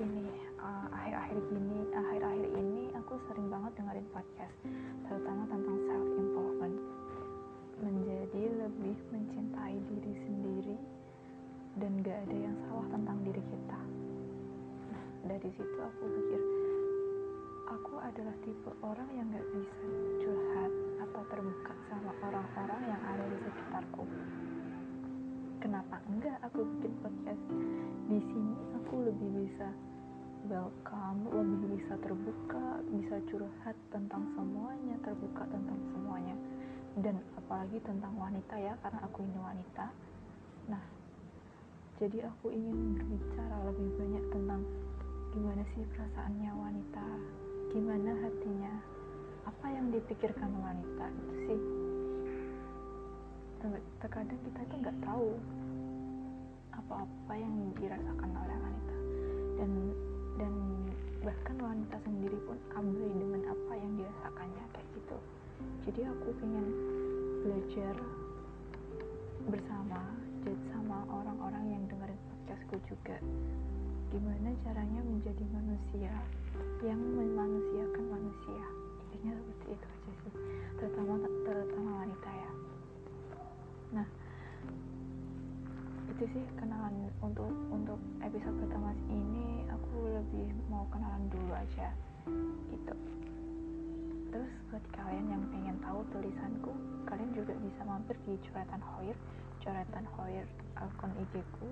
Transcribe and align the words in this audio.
ini 0.00 0.26
uh, 0.58 0.86
akhir-akhir 0.90 1.38
gini 1.54 1.78
akhir-akhir 1.94 2.46
ini 2.58 2.90
aku 2.98 3.14
sering 3.30 3.46
banget 3.46 3.72
dengerin 3.78 4.08
podcast 4.10 4.56
terutama 5.06 5.46
tentang 5.46 5.78
self 5.86 6.08
improvement 6.18 6.76
menjadi 7.78 8.42
lebih 8.58 8.96
mencintai 9.14 9.76
diri 9.86 10.12
sendiri 10.26 10.76
dan 11.78 11.90
gak 12.02 12.18
ada 12.26 12.36
yang 12.38 12.56
salah 12.66 12.86
tentang 12.90 13.18
diri 13.26 13.42
kita. 13.42 13.78
Nah 14.94 15.04
dari 15.30 15.48
situ 15.54 15.78
aku 15.78 16.04
pikir 16.06 16.42
aku 17.70 17.94
adalah 18.02 18.34
tipe 18.42 18.70
orang 18.82 19.08
yang 19.14 19.26
gak 19.30 19.46
bisa 19.54 19.86
curhat 20.22 20.72
atau 21.06 21.22
terbuka 21.30 21.74
sama 21.90 22.12
orang-orang 22.22 22.82
yang 22.90 23.02
ada 23.02 23.24
di 23.30 23.38
sekitarku. 23.46 24.04
Kenapa 25.62 25.96
enggak 26.10 26.38
aku 26.44 26.60
bikin 26.76 26.92
podcast? 27.00 27.44
di 28.04 28.13
lebih 29.14 29.46
bisa 29.46 29.70
welcome 30.50 31.24
lebih 31.30 31.78
bisa 31.78 31.94
terbuka 32.02 32.82
bisa 32.90 33.16
curhat 33.30 33.76
tentang 33.94 34.26
semuanya 34.34 34.98
terbuka 35.06 35.46
tentang 35.46 35.78
semuanya. 35.94 36.34
Dan 36.98 37.22
apalagi 37.38 37.78
tentang 37.82 38.14
wanita 38.18 38.54
ya 38.58 38.74
karena 38.82 39.00
aku 39.06 39.22
ini 39.22 39.38
wanita. 39.38 39.86
Nah 40.66 40.84
jadi 42.02 42.26
aku 42.26 42.50
ingin 42.50 42.98
berbicara 42.98 43.56
lebih 43.70 43.88
banyak 44.02 44.24
tentang 44.34 44.60
gimana 45.30 45.62
sih 45.74 45.82
perasaannya 45.94 46.50
wanita 46.54 47.06
gimana 47.74 48.10
hatinya 48.22 48.74
apa 49.46 49.66
yang 49.70 49.90
dipikirkan 49.94 50.50
wanita 50.58 51.04
itu 51.06 51.34
sih. 51.46 51.62
Terkadang 54.02 54.40
kita 54.44 54.60
itu 54.60 54.74
nggak 54.84 54.98
tahu 55.06 55.32
apa-apa 56.76 57.32
yang 57.32 57.72
dirasakan 57.80 58.30
oleh 58.36 58.53
dan 59.64 59.72
dan 60.36 60.54
bahkan 61.24 61.56
wanita 61.56 61.96
sendiri 62.04 62.36
pun 62.44 62.60
abai 62.76 63.08
dengan 63.16 63.48
apa 63.48 63.72
yang 63.80 63.96
dirasakannya 63.96 64.64
kayak 64.76 64.88
gitu. 64.92 65.16
Jadi 65.88 66.00
aku 66.04 66.28
ingin 66.44 66.66
belajar 67.40 67.96
bersama 69.48 70.00
jadi 70.44 70.64
sama 70.68 71.00
orang-orang 71.08 71.64
yang 71.72 71.82
dengerin 71.88 72.20
podcastku 72.28 72.76
juga. 72.92 73.16
Gimana 74.12 74.52
caranya 74.68 75.00
menjadi 75.00 75.44
manusia 75.48 76.12
yang 76.84 77.00
memanusiakan 77.00 78.04
manusia? 78.12 78.64
Intinya 79.08 79.32
seperti 79.40 79.66
itu 79.80 79.86
aja 79.88 80.12
sih. 80.28 80.34
Terutama 80.76 81.24
terutama 81.48 81.90
wanita 82.04 82.30
ya. 82.36 82.50
Nah 83.96 84.06
itu 86.14 86.24
sih 86.36 86.44
kenalan 86.60 87.10
untuk 87.24 87.50
untuk 87.74 87.98
episode 88.22 88.54
pertama 88.62 88.94
ini 89.10 89.33
lebih 90.24 90.56
mau 90.72 90.88
kenalan 90.88 91.28
dulu 91.28 91.52
aja 91.52 91.92
gitu. 92.72 92.94
Terus 94.32 94.52
buat 94.72 94.84
kalian 94.96 95.26
yang 95.28 95.42
pengen 95.52 95.76
tahu 95.84 96.00
tulisanku 96.10 96.72
kalian 97.04 97.30
juga 97.36 97.52
bisa 97.60 97.80
mampir 97.84 98.16
di 98.24 98.40
coretan 98.48 98.80
Hoir 98.80 99.16
coretan 99.60 100.04
Hoir 100.16 100.48
akun 100.80 101.12
IG 101.20 101.44
ku 101.60 101.68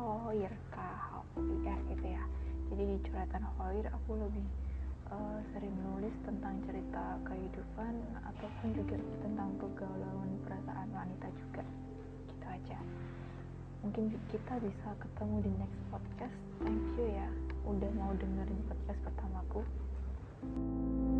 Hoir 0.00 0.52
K 0.72 0.76
H 0.80 1.20
O 1.20 1.40
I 1.44 1.56
R 1.68 1.80
gitu 1.92 2.06
ya. 2.08 2.24
Jadi 2.72 2.82
di 2.96 2.98
coretan 3.04 3.44
Hoir 3.60 3.84
aku 3.92 4.16
lebih 4.16 4.46
uh, 5.12 5.38
sering 5.52 5.76
nulis 5.84 6.16
tentang 6.24 6.56
cerita 6.64 7.20
kehidupan 7.28 7.94
ataupun 8.24 8.68
juga 8.72 8.96
tentang 9.20 9.52
kegalauan 9.60 10.32
perasaan 10.48 10.88
wanita 10.96 11.28
juga 11.36 11.62
gitu 12.32 12.46
aja 12.48 12.78
mungkin 13.82 14.14
kita 14.30 14.54
bisa 14.62 14.88
ketemu 15.02 15.36
di 15.42 15.50
next 15.58 15.80
podcast. 15.90 16.36
Thank 16.62 16.82
you 16.98 17.06
ya 17.10 17.28
udah 17.66 17.90
mau 17.98 18.10
dengerin 18.14 18.60
podcast 18.70 19.00
pertamaku. 19.06 19.60
thank 20.42 21.11